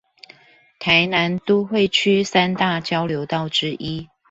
[0.79, 4.09] 臺南都會區三大交流道之一